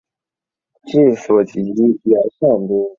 [0.87, 2.89] 治所即元上都。